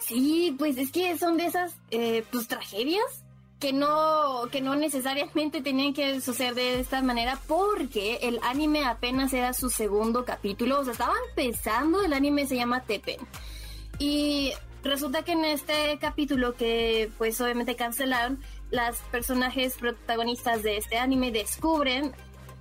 Sí, 0.00 0.54
pues 0.58 0.78
es 0.78 0.90
que 0.90 1.16
son 1.16 1.36
de 1.36 1.46
esas 1.46 1.76
eh, 1.90 2.24
pues 2.32 2.48
tragedias 2.48 3.24
que 3.60 3.72
no 3.72 4.48
que 4.52 4.60
no 4.60 4.76
necesariamente 4.76 5.60
tenían 5.60 5.92
que 5.92 6.20
suceder 6.20 6.54
de 6.54 6.80
esta 6.80 7.02
manera 7.02 7.40
porque 7.48 8.18
el 8.22 8.38
anime 8.42 8.84
apenas 8.84 9.32
era 9.32 9.52
su 9.52 9.68
segundo 9.68 10.24
capítulo, 10.24 10.80
o 10.80 10.84
sea, 10.84 10.92
estaba 10.92 11.14
empezando, 11.30 12.02
el 12.02 12.12
anime 12.12 12.46
se 12.46 12.56
llama 12.56 12.82
Tepen. 12.82 13.18
Y 13.98 14.52
resulta 14.84 15.24
que 15.24 15.32
en 15.32 15.44
este 15.44 15.98
capítulo 16.00 16.54
que 16.54 17.10
pues 17.18 17.40
obviamente 17.40 17.74
cancelaron, 17.74 18.40
las 18.70 18.98
personajes 19.10 19.74
protagonistas 19.74 20.62
de 20.62 20.76
este 20.76 20.98
anime 20.98 21.30
descubren 21.32 22.12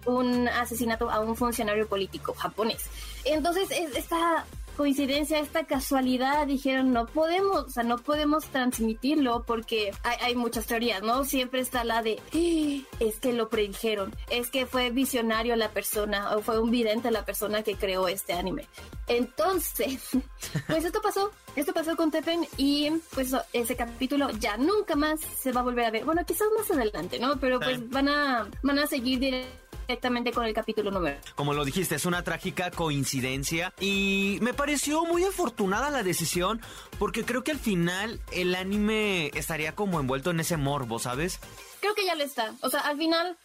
un 0.05 0.47
asesinato 0.47 1.09
a 1.09 1.19
un 1.19 1.35
funcionario 1.35 1.87
político 1.87 2.33
japonés. 2.33 2.85
Entonces, 3.25 3.69
esta 3.71 4.45
coincidencia, 4.77 5.39
esta 5.39 5.65
casualidad, 5.65 6.45
dijeron, 6.45 6.93
no 6.93 7.07
podemos, 7.07 7.65
o 7.65 7.69
sea, 7.69 7.83
no 7.83 7.97
podemos 7.97 8.45
transmitirlo 8.45 9.43
porque 9.43 9.91
hay, 10.21 10.35
muchas 10.35 10.67
teorías, 10.67 11.01
¿no? 11.01 11.25
Siempre 11.25 11.61
está 11.61 11.83
la 11.83 12.03
de, 12.03 12.21
¡Ah! 12.33 12.95
es 12.99 13.19
que 13.19 13.33
lo 13.33 13.49
predijeron, 13.49 14.13
es 14.29 14.51
que 14.51 14.67
fue 14.67 14.91
visionario 14.91 15.55
la 15.55 15.69
persona 15.69 16.35
o 16.35 16.41
fue 16.41 16.59
un 16.59 16.69
vidente 16.69 17.09
la 17.09 17.25
persona 17.25 17.63
que 17.63 17.75
creó 17.75 18.07
este 18.07 18.33
anime. 18.33 18.67
Entonces, 19.07 20.09
pues 20.67 20.85
esto 20.85 21.01
pasó, 21.01 21.31
esto 21.55 21.73
pasó 21.73 21.97
con 21.97 22.11
Tepen 22.11 22.47
y 22.57 22.91
pues 23.13 23.35
ese 23.53 23.75
capítulo 23.75 24.29
ya 24.39 24.57
nunca 24.57 24.95
más 24.95 25.19
se 25.21 25.51
va 25.51 25.61
a 25.61 25.63
volver 25.63 25.85
a 25.85 25.91
ver. 25.91 26.05
Bueno, 26.05 26.23
quizás 26.23 26.47
más 26.55 26.69
adelante, 26.69 27.17
¿no? 27.19 27.37
Pero 27.39 27.59
pues 27.59 27.89
van 27.89 28.09
a, 28.09 28.47
van 28.61 28.79
a 28.79 28.85
seguir 28.85 29.19
directamente 29.19 29.66
directamente 29.87 30.31
con 30.31 30.45
el 30.45 30.53
capítulo 30.53 30.91
número. 30.91 31.17
Como 31.35 31.53
lo 31.53 31.63
dijiste, 31.63 31.95
es 31.95 32.05
una 32.05 32.23
trágica 32.23 32.71
coincidencia 32.71 33.73
y 33.79 34.37
me 34.41 34.53
pareció 34.53 35.05
muy 35.05 35.23
afortunada 35.23 35.89
la 35.89 36.03
decisión 36.03 36.61
porque 36.99 37.23
creo 37.23 37.43
que 37.43 37.51
al 37.51 37.59
final 37.59 38.19
el 38.31 38.53
anime 38.55 39.31
estaría 39.33 39.75
como 39.75 39.99
envuelto 39.99 40.31
en 40.31 40.41
ese 40.41 40.57
morbo, 40.57 40.99
¿sabes? 40.99 41.39
Creo 41.79 41.95
que 41.95 42.05
ya 42.05 42.15
lo 42.15 42.23
está. 42.23 42.53
O 42.61 42.69
sea, 42.69 42.81
al 42.81 42.97
final, 42.97 43.37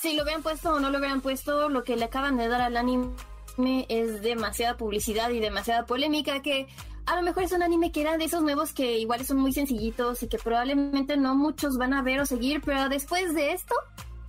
si 0.00 0.14
lo 0.14 0.24
hubieran 0.24 0.42
puesto 0.42 0.74
o 0.74 0.80
no 0.80 0.90
lo 0.90 0.98
hubieran 0.98 1.20
puesto, 1.20 1.68
lo 1.68 1.84
que 1.84 1.96
le 1.96 2.06
acaban 2.06 2.36
de 2.36 2.48
dar 2.48 2.62
al 2.62 2.76
anime 2.76 3.14
es 3.88 4.22
demasiada 4.22 4.76
publicidad 4.76 5.30
y 5.30 5.40
demasiada 5.40 5.86
polémica 5.86 6.42
que 6.42 6.66
a 7.06 7.14
lo 7.14 7.22
mejor 7.22 7.44
es 7.44 7.52
un 7.52 7.62
anime 7.62 7.92
que 7.92 8.00
era 8.00 8.18
de 8.18 8.24
esos 8.24 8.42
nuevos 8.42 8.72
que 8.72 8.98
igual 8.98 9.24
son 9.24 9.38
muy 9.38 9.52
sencillitos 9.52 10.24
y 10.24 10.28
que 10.28 10.38
probablemente 10.38 11.16
no 11.16 11.36
muchos 11.36 11.78
van 11.78 11.94
a 11.94 12.02
ver 12.02 12.20
o 12.20 12.26
seguir, 12.26 12.60
pero 12.64 12.88
después 12.88 13.32
de 13.32 13.52
esto 13.52 13.74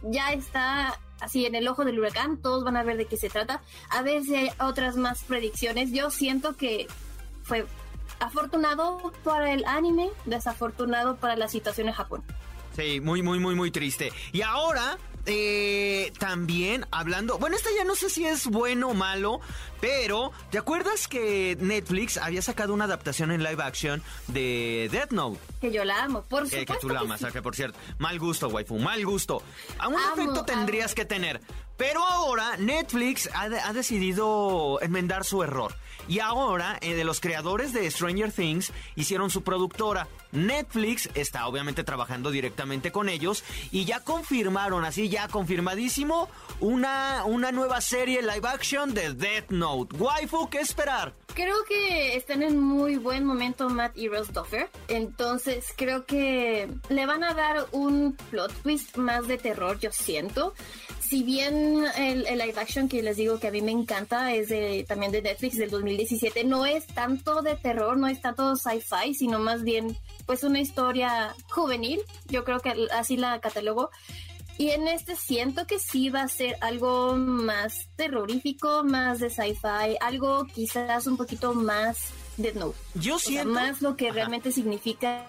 ya 0.03 0.31
está 0.31 0.99
así 1.19 1.45
en 1.45 1.55
el 1.55 1.67
ojo 1.67 1.85
del 1.85 1.99
huracán, 1.99 2.37
todos 2.37 2.63
van 2.63 2.77
a 2.77 2.83
ver 2.83 2.97
de 2.97 3.05
qué 3.05 3.17
se 3.17 3.29
trata. 3.29 3.61
A 3.89 4.03
si 4.03 4.35
hay 4.35 4.49
otras 4.59 4.95
más 4.95 5.23
predicciones. 5.23 5.91
Yo 5.91 6.09
siento 6.09 6.55
que 6.55 6.87
fue 7.43 7.65
afortunado 8.19 9.13
para 9.23 9.53
el 9.53 9.65
anime, 9.65 10.09
desafortunado 10.25 11.17
para 11.17 11.35
la 11.35 11.47
situación 11.47 11.87
en 11.87 11.93
Japón. 11.93 12.23
Sí, 12.75 12.99
muy, 13.01 13.23
muy, 13.23 13.39
muy, 13.39 13.55
muy 13.55 13.71
triste. 13.71 14.11
Y 14.31 14.41
ahora 14.41 14.97
eh, 15.27 16.13
también 16.19 16.85
hablando, 16.89 17.37
bueno, 17.37 17.57
esta 17.57 17.69
ya 17.75 17.83
no 17.83 17.95
sé 17.95 18.09
si 18.09 18.25
es 18.25 18.47
bueno 18.47 18.89
o 18.89 18.93
malo, 18.93 19.41
pero 19.81 20.31
¿te 20.49 20.57
acuerdas 20.57 21.07
que 21.09 21.57
Netflix 21.59 22.17
había 22.17 22.41
sacado 22.41 22.73
una 22.73 22.85
adaptación 22.85 23.31
en 23.31 23.43
live 23.43 23.61
action 23.61 24.01
de 24.27 24.89
Death 24.91 25.11
Note? 25.11 25.39
Que 25.59 25.71
yo 25.71 25.83
la 25.83 26.03
amo, 26.03 26.23
por 26.23 26.45
supuesto. 26.45 26.73
Que, 26.73 26.79
tú 26.79 26.89
la 26.89 27.01
amas, 27.01 27.23
que 27.31 27.41
por 27.41 27.55
cierto, 27.55 27.77
mal 27.97 28.17
gusto, 28.19 28.47
waifu, 28.47 28.79
mal 28.79 29.05
gusto. 29.05 29.43
A 29.79 29.89
un 29.89 29.95
efecto 29.95 30.45
tendrías 30.45 30.95
que 30.95 31.03
tener. 31.03 31.41
Pero 31.77 32.03
ahora 32.03 32.57
Netflix 32.57 33.29
ha, 33.33 33.71
decidido 33.71 34.79
enmendar 34.81 35.23
su 35.25 35.43
error. 35.43 35.75
Y 36.07 36.19
ahora, 36.19 36.77
eh, 36.81 36.93
de 36.95 37.03
los 37.03 37.19
creadores 37.19 37.73
de 37.73 37.89
Stranger 37.89 38.31
Things, 38.31 38.71
hicieron 38.95 39.29
su 39.29 39.43
productora. 39.43 40.07
Netflix 40.31 41.09
está 41.15 41.47
obviamente 41.47 41.83
trabajando 41.83 42.31
directamente 42.31 42.91
con 42.91 43.09
ellos 43.09 43.43
y 43.71 43.85
ya 43.85 44.01
confirmaron, 44.01 44.85
así 44.85 45.09
ya 45.09 45.27
confirmadísimo, 45.27 46.29
una, 46.59 47.23
una 47.25 47.51
nueva 47.51 47.81
serie 47.81 48.21
live 48.21 48.47
action 48.47 48.93
de 48.93 49.13
Death 49.13 49.49
Note. 49.49 49.95
Waifu, 49.95 50.49
¿qué 50.49 50.59
esperar? 50.59 51.13
Creo 51.33 51.63
que 51.67 52.15
están 52.15 52.41
en 52.41 52.59
muy 52.59 52.97
buen 52.97 53.23
momento 53.23 53.69
Matt 53.69 53.97
y 53.97 54.07
Rose 54.07 54.31
Duffer. 54.31 54.69
Entonces 54.87 55.73
creo 55.75 56.05
que 56.05 56.67
le 56.89 57.05
van 57.05 57.23
a 57.23 57.33
dar 57.33 57.67
un 57.71 58.15
plot 58.31 58.51
twist 58.63 58.97
más 58.97 59.27
de 59.27 59.37
terror, 59.37 59.79
yo 59.79 59.91
siento 59.91 60.53
si 61.07 61.23
bien 61.23 61.85
el, 61.97 62.23
live 62.23 62.59
action 62.59 62.89
que 62.89 63.01
les 63.01 63.17
digo 63.17 63.39
que 63.39 63.47
a 63.47 63.51
mí 63.51 63.61
me 63.61 63.71
encanta 63.71 64.33
es 64.33 64.49
de, 64.49 64.85
también 64.87 65.11
de 65.11 65.21
Netflix 65.21 65.57
del 65.57 65.69
2017, 65.69 66.43
no 66.43 66.65
es 66.65 66.85
tanto 66.87 67.41
de 67.41 67.55
terror, 67.55 67.97
no 67.97 68.07
es 68.07 68.21
tanto 68.21 68.55
sci-fi, 68.55 69.13
sino 69.13 69.39
más 69.39 69.63
bien 69.63 69.97
pues 70.25 70.43
una 70.43 70.59
historia 70.59 71.33
juvenil, 71.49 72.01
yo 72.27 72.43
creo 72.43 72.59
que 72.59 72.87
así 72.91 73.17
la 73.17 73.39
catalogo. 73.39 73.89
Y 74.57 74.71
en 74.71 74.87
este 74.87 75.15
siento 75.15 75.67
que 75.67 75.77
sí 75.77 76.09
va 76.09 76.23
a 76.23 76.27
ser 76.27 76.57
algo 76.61 77.15
más 77.15 77.89
terrorífico, 77.95 78.83
más 78.83 79.19
de 79.19 79.29
sci-fi, 79.29 79.97
algo 80.01 80.45
quizás 80.45 81.05
un 81.05 81.15
poquito 81.15 81.53
más 81.53 82.09
Dead 82.37 82.55
Note. 82.55 82.77
Yo 82.95 83.19
siento... 83.19 83.53
más 83.53 83.81
lo 83.81 83.95
que 83.95 84.11
realmente 84.11 84.51
significa 84.51 85.27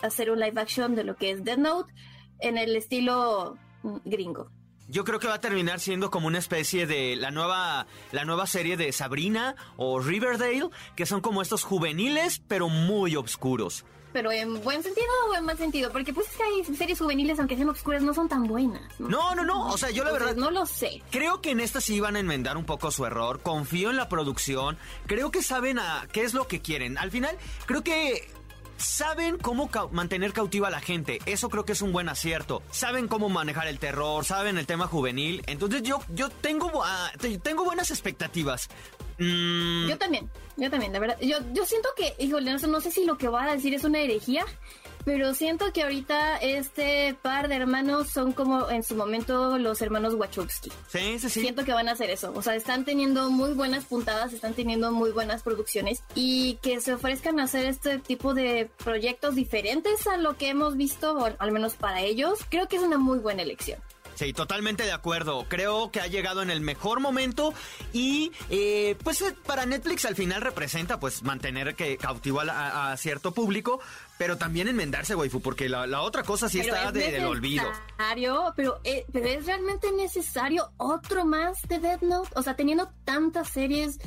hacer 0.00 0.30
un 0.30 0.40
live 0.40 0.60
action 0.60 0.94
de 0.94 1.04
lo 1.04 1.14
que 1.16 1.30
es 1.30 1.44
Dead 1.44 1.58
Note 1.58 1.92
en 2.40 2.56
el 2.56 2.74
estilo 2.74 3.58
gringo. 4.04 4.50
Yo 4.88 5.04
creo 5.04 5.20
que 5.20 5.28
va 5.28 5.34
a 5.34 5.40
terminar 5.40 5.80
siendo 5.80 6.10
como 6.10 6.28
una 6.28 6.38
especie 6.38 6.86
de 6.86 7.14
la 7.14 7.30
nueva, 7.30 7.86
la 8.10 8.24
nueva 8.24 8.46
serie 8.46 8.78
de 8.78 8.90
Sabrina 8.92 9.54
o 9.76 10.00
Riverdale, 10.00 10.70
que 10.96 11.04
son 11.04 11.20
como 11.20 11.42
estos 11.42 11.62
juveniles, 11.62 12.40
pero 12.48 12.70
muy 12.70 13.14
oscuros. 13.14 13.84
Pero 14.14 14.32
en 14.32 14.62
buen 14.64 14.82
sentido 14.82 15.06
o 15.30 15.34
en 15.34 15.44
mal 15.44 15.58
sentido, 15.58 15.92
porque 15.92 16.14
pues 16.14 16.26
es 16.28 16.36
que 16.36 16.42
hay 16.42 16.76
series 16.76 16.98
juveniles, 16.98 17.38
aunque 17.38 17.56
sean 17.56 17.68
oscuras, 17.68 18.02
no 18.02 18.14
son 18.14 18.30
tan 18.30 18.44
buenas. 18.44 18.98
No, 18.98 19.34
no, 19.34 19.44
no, 19.44 19.66
o 19.66 19.76
sea, 19.76 19.90
yo 19.90 20.04
la 20.04 20.12
verdad... 20.12 20.34
No 20.36 20.50
lo 20.50 20.64
sé. 20.64 21.02
Creo 21.10 21.42
que 21.42 21.50
en 21.50 21.60
esta 21.60 21.82
sí 21.82 22.00
van 22.00 22.16
a 22.16 22.20
enmendar 22.20 22.56
un 22.56 22.64
poco 22.64 22.90
su 22.90 23.04
error, 23.04 23.42
confío 23.42 23.90
en 23.90 23.96
la 23.96 24.08
producción, 24.08 24.78
creo 25.06 25.30
que 25.30 25.42
saben 25.42 25.78
a 25.78 26.08
qué 26.10 26.22
es 26.22 26.32
lo 26.32 26.48
que 26.48 26.62
quieren. 26.62 26.96
Al 26.96 27.10
final, 27.10 27.36
creo 27.66 27.84
que 27.84 28.30
saben 28.78 29.36
cómo 29.38 29.68
mantener 29.92 30.32
cautiva 30.32 30.68
a 30.68 30.70
la 30.70 30.80
gente. 30.80 31.18
Eso 31.26 31.50
creo 31.50 31.64
que 31.64 31.72
es 31.72 31.82
un 31.82 31.92
buen 31.92 32.08
acierto. 32.08 32.62
Saben 32.70 33.08
cómo 33.08 33.28
manejar 33.28 33.66
el 33.66 33.78
terror, 33.78 34.24
saben 34.24 34.56
el 34.56 34.66
tema 34.66 34.86
juvenil. 34.86 35.42
Entonces 35.46 35.82
yo, 35.82 36.00
yo 36.14 36.30
tengo, 36.30 36.66
uh, 36.68 37.38
tengo 37.42 37.64
buenas 37.64 37.90
expectativas. 37.90 38.68
Mm. 39.18 39.88
Yo 39.88 39.98
también, 39.98 40.30
yo 40.56 40.70
también, 40.70 40.92
la 40.92 41.00
verdad. 41.00 41.18
Yo, 41.20 41.38
yo 41.52 41.66
siento 41.66 41.88
que, 41.96 42.14
híjole, 42.18 42.52
no 42.52 42.80
sé 42.80 42.90
si 42.90 43.04
lo 43.04 43.18
que 43.18 43.28
va 43.28 43.44
a 43.44 43.54
decir 43.54 43.74
es 43.74 43.84
una 43.84 43.98
herejía, 43.98 44.44
pero 45.08 45.32
siento 45.32 45.72
que 45.72 45.84
ahorita 45.84 46.36
este 46.36 47.16
par 47.22 47.48
de 47.48 47.56
hermanos 47.56 48.10
son 48.10 48.32
como 48.34 48.68
en 48.68 48.82
su 48.82 48.94
momento 48.94 49.56
los 49.56 49.80
hermanos 49.80 50.12
Wachowski. 50.12 50.70
Sí, 50.88 51.18
sí, 51.18 51.30
sí. 51.30 51.40
Siento 51.40 51.64
que 51.64 51.72
van 51.72 51.88
a 51.88 51.92
hacer 51.92 52.10
eso. 52.10 52.30
O 52.36 52.42
sea, 52.42 52.54
están 52.54 52.84
teniendo 52.84 53.30
muy 53.30 53.54
buenas 53.54 53.86
puntadas, 53.86 54.34
están 54.34 54.52
teniendo 54.52 54.92
muy 54.92 55.10
buenas 55.10 55.42
producciones 55.42 56.02
y 56.14 56.58
que 56.60 56.82
se 56.82 56.92
ofrezcan 56.92 57.40
a 57.40 57.44
hacer 57.44 57.64
este 57.64 57.98
tipo 57.98 58.34
de 58.34 58.68
proyectos 58.84 59.34
diferentes 59.34 60.06
a 60.06 60.18
lo 60.18 60.36
que 60.36 60.50
hemos 60.50 60.76
visto, 60.76 61.14
o 61.14 61.30
al 61.38 61.52
menos 61.52 61.72
para 61.76 62.02
ellos, 62.02 62.40
creo 62.50 62.68
que 62.68 62.76
es 62.76 62.82
una 62.82 62.98
muy 62.98 63.18
buena 63.18 63.40
elección. 63.40 63.80
Sí, 64.18 64.32
totalmente 64.32 64.82
de 64.82 64.90
acuerdo. 64.90 65.46
Creo 65.48 65.92
que 65.92 66.00
ha 66.00 66.08
llegado 66.08 66.42
en 66.42 66.50
el 66.50 66.60
mejor 66.60 66.98
momento 66.98 67.54
y 67.92 68.32
eh, 68.50 68.96
pues 69.04 69.20
eh, 69.22 69.32
para 69.46 69.64
Netflix 69.64 70.04
al 70.06 70.16
final 70.16 70.42
representa 70.42 70.98
pues 70.98 71.22
mantener 71.22 71.76
que 71.76 71.96
cautivo 71.96 72.40
a, 72.40 72.96
cierto 72.96 73.30
público, 73.32 73.78
pero 74.18 74.36
también 74.36 74.66
enmendarse, 74.66 75.14
waifu, 75.14 75.40
porque 75.40 75.68
la, 75.68 76.02
otra 76.02 76.24
cosa 76.24 76.48
sí 76.48 76.58
está 76.58 76.90
de, 76.90 77.12
del 77.12 77.26
olvido. 77.26 77.62
Pero, 78.56 78.80
eh, 78.82 79.06
pero 79.12 79.26
es 79.28 79.46
realmente 79.46 79.92
necesario 79.92 80.72
otro 80.78 81.24
más 81.24 81.62
de 81.68 81.78
Death 81.78 82.02
Note. 82.02 82.30
O 82.34 82.42
sea, 82.42 82.56
teniendo 82.56 82.90
tantas 83.04 83.48
series, 83.48 84.00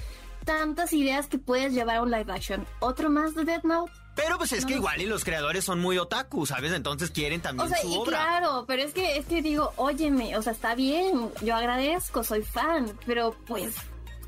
tantas 0.43 0.91
ideas 0.91 1.27
que 1.27 1.37
puedes 1.37 1.71
llevar 1.71 1.95
a 1.95 2.01
un 2.01 2.11
live 2.11 2.33
action, 2.33 2.67
otro 2.81 3.09
más 3.09 3.33
de 3.33 3.45
Death 3.45 3.63
Note. 3.63 3.93
Pero 4.23 4.37
pues 4.37 4.53
es 4.53 4.65
que 4.65 4.73
igual 4.73 5.01
y 5.01 5.05
los 5.05 5.23
creadores 5.23 5.65
son 5.65 5.79
muy 5.79 5.97
otaku, 5.97 6.45
¿sabes? 6.45 6.71
Entonces 6.73 7.11
quieren 7.11 7.41
también 7.41 7.67
o 7.67 7.69
sea, 7.69 7.83
y 7.83 8.03
Claro, 8.03 8.65
pero 8.67 8.83
es 8.83 8.93
que 8.93 9.17
es 9.17 9.25
que 9.25 9.41
digo, 9.41 9.73
óyeme, 9.77 10.37
o 10.37 10.41
sea, 10.41 10.53
está 10.53 10.75
bien, 10.75 11.31
yo 11.41 11.55
agradezco, 11.55 12.23
soy 12.23 12.43
fan, 12.43 12.91
pero 13.05 13.35
pues 13.47 13.75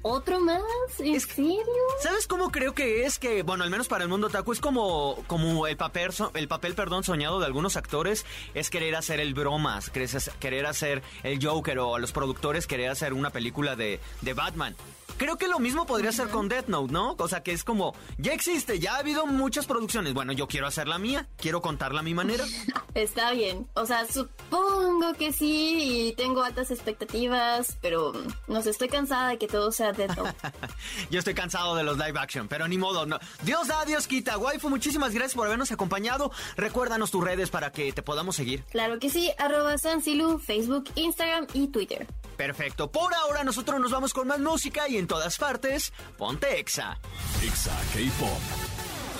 ¿Otro 0.06 0.42
más? 0.42 0.62
¿En 1.00 1.18
serio? 1.18 1.64
¿Sabes 2.02 2.28
cómo 2.28 2.52
creo 2.52 2.74
que 2.74 3.06
es? 3.06 3.20
Que, 3.20 3.42
bueno, 3.42 3.64
al 3.64 3.70
menos 3.70 3.88
para 3.88 4.04
el 4.04 4.10
mundo 4.10 4.28
otaku 4.28 4.52
es 4.52 4.60
como, 4.60 5.24
como 5.28 5.66
el 5.66 5.78
papel, 5.78 6.12
el 6.34 6.48
papel, 6.50 6.76
perdón, 6.76 7.06
soñado 7.06 7.40
de 7.40 7.46
algunos 7.46 7.78
actores 7.78 8.26
es 8.54 8.70
querer 8.70 8.98
hacer 8.98 9.22
el 9.22 9.34
bromas, 9.34 9.90
querer 9.90 10.66
hacer 10.66 11.04
el 11.24 11.44
Joker 11.44 11.80
o 11.80 11.96
a 11.96 12.00
los 12.00 12.12
productores 12.12 12.68
querer 12.68 12.90
hacer 12.90 13.14
una 13.14 13.30
película 13.30 13.78
de, 13.78 14.02
de 14.20 14.34
Batman. 14.34 14.76
Creo 15.18 15.38
que 15.38 15.48
lo 15.48 15.60
mismo 15.60 15.86
podría 15.86 16.12
ser 16.12 16.30
con 16.30 16.50
Death 16.50 16.68
Note, 16.68 16.92
¿no? 16.92 17.16
O 17.18 17.28
sea, 17.28 17.44
que 17.44 17.52
es 17.52 17.64
como, 17.64 17.96
ya 18.18 18.34
existe, 18.34 18.80
ya 18.80 18.96
ha 18.96 18.98
habido 19.00 19.26
muchas 19.26 19.66
producciones. 19.66 20.14
Bueno, 20.14 20.34
yo 20.34 20.48
quiero 20.48 20.68
hacer 20.68 20.88
la 20.88 20.98
mía, 20.98 21.28
quiero 21.38 21.62
contarla 21.62 22.00
a 22.00 22.04
mi 22.04 22.14
manera. 22.14 22.44
Está 22.96 23.32
bien. 23.32 23.68
O 23.74 23.86
sea, 23.86 24.06
supongo 24.06 25.14
que 25.14 25.32
sí 25.32 26.10
y 26.10 26.14
tengo 26.14 26.44
altas 26.44 26.72
expectativas, 26.72 27.78
pero 27.82 28.14
no 28.48 28.62
sé, 28.62 28.72
estoy 28.72 28.90
cansada 28.90 29.30
de 29.30 29.38
que 29.38 29.48
todo 29.48 29.72
sea 29.72 29.94
Death 29.94 30.16
Note. 30.16 30.36
yo 31.12 31.20
estoy 31.20 31.34
cansado 31.34 31.76
de 31.76 31.84
los 31.84 31.98
live 31.98 32.20
action, 32.20 32.48
pero 32.48 32.68
ni 32.68 32.78
modo. 32.78 33.06
No. 33.06 33.20
Dios 33.44 33.68
da, 33.68 33.86
Dios 33.86 34.08
quita. 34.08 34.38
Waifu, 34.38 34.70
muchísimas 34.70 35.14
gracias 35.14 35.36
por 35.36 35.48
habernos 35.48 35.72
acompañado. 35.72 36.32
Recuérdanos 36.56 37.12
tus 37.12 37.24
redes 37.24 37.50
para 37.50 37.72
que 37.72 37.92
te 37.94 38.02
podamos 38.02 38.36
seguir. 38.36 38.64
Claro 38.72 39.00
que 39.00 39.10
sí, 39.10 39.32
arroba 39.38 39.78
Sansilu, 39.78 40.40
Facebook, 40.40 40.90
Instagram 40.96 41.48
y 41.54 41.68
Twitter. 41.68 42.08
Perfecto. 42.38 42.92
Por 42.92 43.14
ahora 43.14 43.44
nosotros 43.44 43.80
nos 43.80 43.92
vamos 43.92 44.14
con 44.14 44.28
más 44.28 44.40
música 44.40 44.88
y 44.90 44.98
en 44.98 45.08
todas 45.08 45.38
partes, 45.38 45.94
ponte 46.18 46.60
Exa. 46.60 47.00
Exa 47.44 47.76
K-Pop. 47.94 48.73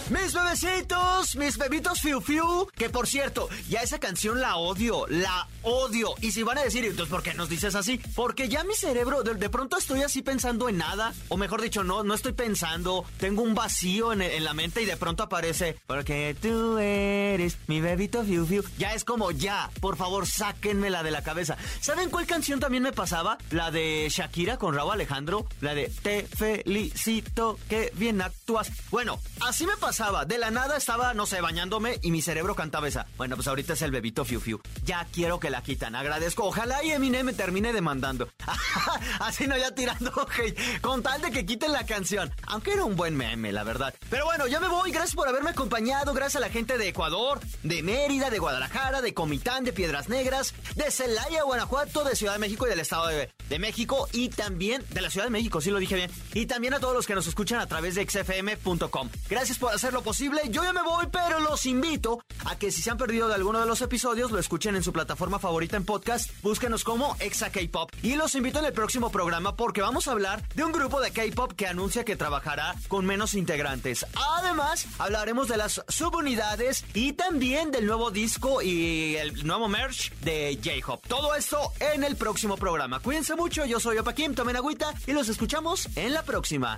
Mis 0.10 0.34
bebecitos, 0.34 1.36
mis 1.38 1.58
bebitos 1.58 2.02
fiu 2.02 2.20
fiu, 2.20 2.68
que 2.76 2.90
por 2.90 3.08
cierto, 3.08 3.48
ya 3.70 3.80
esa 3.80 4.00
canción 4.00 4.42
la 4.42 4.58
odio, 4.58 5.06
la 5.08 5.48
odio. 5.62 6.14
Y 6.20 6.32
si 6.32 6.44
van 6.44 6.58
a 6.58 6.64
decir, 6.64 6.84
entonces, 6.84 7.10
¿por 7.10 7.24
qué 7.24 7.34
nos 7.34 7.48
dices 7.48 7.74
así? 7.74 8.02
Porque 8.14 8.50
ya 8.50 8.66
mi 8.66 8.76
cerebro, 8.76 9.24
de, 9.24 9.50
pronto 9.50 9.78
estoy 9.78 10.02
así 10.04 10.22
pensando 10.22 10.68
en 10.68 10.78
nada, 10.78 11.14
o 11.30 11.38
mejor 11.38 11.62
dicho, 11.62 11.86
no, 11.86 12.04
no 12.04 12.16
estoy 12.16 12.34
pensando, 12.34 13.06
tengo 13.18 13.44
un 13.44 13.56
vacío 13.56 14.12
en, 14.12 14.22
en 14.22 14.44
la 14.44 14.54
mente 14.54 14.82
y 14.82 14.86
de 14.86 14.98
pronto 14.98 15.24
aparece, 15.24 15.78
porque 15.88 16.36
tú 16.40 16.78
eres 16.78 17.58
mi 17.68 17.80
bebito 17.80 18.26
fiu 18.26 18.46
fiu. 18.46 18.64
Ya 18.78 18.94
es 18.94 19.06
como, 19.06 19.32
ya, 19.32 19.70
por 19.80 19.96
favor, 19.96 20.28
sáquenmela 20.28 21.02
de 21.04 21.12
la 21.12 21.24
cabeza. 21.24 21.58
¿Saben 21.80 22.10
cuál 22.10 22.28
canción 22.28 22.60
también 22.60 22.84
me 22.84 22.92
pasaba? 22.92 23.38
La 23.52 23.72
de 23.72 24.08
Shakira 24.10 24.58
con 24.58 24.76
Raúl 24.76 24.92
Alejandro, 24.92 25.48
la 25.62 25.74
de 25.74 25.90
Te 26.04 26.24
felicito, 26.24 27.58
que 27.70 27.94
bien 27.96 28.22
actúas. 28.22 28.70
Bueno, 28.92 29.18
así 29.40 29.66
me 29.66 29.78
pasaba 29.78 29.93
de 29.94 30.40
la 30.40 30.50
nada 30.50 30.76
estaba, 30.76 31.14
no 31.14 31.28
sé, 31.28 31.40
bañándome 31.40 32.00
y 32.02 32.10
mi 32.10 32.24
cerebro 32.24 32.56
cantaba 32.56 32.88
esa. 32.88 33.06
Bueno, 33.16 33.36
pues 33.36 33.48
ahorita 33.48 33.74
es 33.74 33.82
el 33.84 33.92
bebito 33.92 34.26
Fiu 34.26 34.40
Fiu. 34.40 34.60
Ya 34.84 35.06
quiero 35.14 35.40
que 35.40 35.52
la 35.52 35.62
quitan. 35.62 35.96
Agradezco. 35.96 36.46
Ojalá 36.46 36.84
y 36.84 36.92
Eminem 36.92 37.28
me 37.28 37.34
termine 37.34 37.72
demandando. 37.74 38.28
Así 39.20 39.46
no, 39.46 39.56
ya 39.56 39.76
tirando 39.76 40.12
hate. 40.38 40.82
Con 40.82 41.04
tal 41.04 41.22
de 41.22 41.30
que 41.30 41.46
quiten 41.46 41.72
la 41.72 41.86
canción. 41.86 42.34
Aunque 42.48 42.74
era 42.74 42.86
un 42.86 42.96
buen 42.96 43.16
meme, 43.16 43.52
la 43.52 43.64
verdad. 43.64 43.94
Pero 44.10 44.26
bueno, 44.26 44.48
ya 44.48 44.60
me 44.60 44.68
voy. 44.68 44.92
Gracias 44.92 45.14
por 45.14 45.28
haberme 45.28 45.52
acompañado. 45.52 46.14
Gracias 46.14 46.38
a 46.38 46.46
la 46.48 46.52
gente 46.52 46.80
de 46.80 46.88
Ecuador, 46.88 47.40
de 47.62 47.84
Mérida, 47.84 48.32
de 48.32 48.40
Guadalajara, 48.40 49.02
de 49.02 49.14
Comitán, 49.14 49.64
de 49.64 49.74
Piedras 49.74 50.10
Negras, 50.10 50.56
de 50.76 50.90
Celaya, 50.90 51.44
Guanajuato, 51.44 52.04
de 52.04 52.16
Ciudad 52.16 52.34
de 52.34 52.40
México 52.40 52.66
y 52.66 52.70
del 52.72 52.80
Estado 52.80 53.10
de, 53.10 53.60
México. 53.60 54.10
Y 54.12 54.30
también 54.30 54.84
de 54.90 55.02
la 55.02 55.12
Ciudad 55.12 55.28
de 55.28 55.32
México, 55.32 55.62
sí 55.62 55.70
lo 55.70 55.78
dije 55.78 55.96
bien. 55.96 56.10
Y 56.34 56.48
también 56.48 56.74
a 56.74 56.80
todos 56.80 56.96
los 56.96 57.06
que 57.06 57.14
nos 57.14 57.28
escuchan 57.28 57.60
a 57.60 57.68
través 57.68 57.94
de 57.94 58.10
xfm.com. 58.10 59.10
Gracias 59.30 59.60
por 59.60 59.72
hacer 59.84 59.94
lo 59.94 60.02
posible. 60.02 60.40
Yo 60.50 60.64
ya 60.64 60.72
me 60.72 60.82
voy, 60.82 61.08
pero 61.12 61.40
los 61.40 61.66
invito 61.66 62.24
a 62.46 62.56
que 62.56 62.72
si 62.72 62.82
se 62.82 62.90
han 62.90 62.98
perdido 62.98 63.28
de 63.28 63.36
alguno 63.36 63.60
de 63.60 63.66
los 63.66 63.82
episodios, 63.82 64.32
lo 64.32 64.40
escuchen 64.40 64.78
en 64.78 64.84
su 64.84 64.94
plataforma 64.94 65.40
favorita 65.40 65.76
en 65.76 65.84
podcast. 65.84 66.32
Búsquenos 66.42 66.86
como 66.86 67.18
Exa 67.20 67.52
K-Pop. 67.52 67.92
Y 68.02 68.16
los 68.16 68.34
invito 68.36 68.60
en 68.60 68.66
el 68.66 68.72
próximo 68.72 69.12
programa 69.12 69.58
porque 69.58 69.82
vamos 69.82 70.08
a 70.08 70.14
hablar 70.14 70.48
de 70.56 70.64
un 70.64 70.72
grupo 70.72 71.02
de 71.02 71.12
K-Pop 71.12 71.52
que 71.52 71.68
anuncia 71.68 72.06
que 72.06 72.16
trabajará 72.16 72.76
con 72.88 73.06
menos 73.06 73.34
integrantes. 73.34 74.06
Además, 74.38 74.88
hablaremos 75.00 75.50
de 75.50 75.58
las 75.58 75.82
subunidades 75.90 76.86
y 76.94 77.12
también 77.12 77.72
del 77.72 77.86
nuevo 77.86 78.10
disco 78.10 78.62
y 78.62 79.18
el 79.18 79.46
nuevo 79.46 79.68
merch 79.68 80.14
de 80.22 80.58
J-Hop. 80.64 81.02
Todo 81.10 81.36
esto 81.36 81.60
en 81.82 82.06
el 82.06 82.16
próximo 82.16 82.56
programa. 82.56 83.02
Cuídense 83.02 83.36
mucho, 83.36 83.66
yo 83.66 83.82
soy 83.82 83.98
Opa 83.98 84.14
Kim, 84.14 84.34
tomen 84.34 84.56
agüita 84.56 84.94
y 85.08 85.12
los 85.12 85.28
escuchamos 85.28 85.90
en 85.98 86.14
la 86.14 86.24
próxima. 86.24 86.78